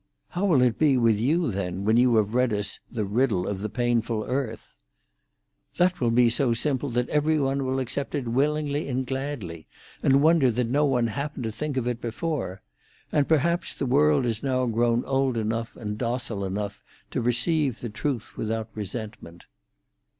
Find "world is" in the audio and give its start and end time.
13.85-14.41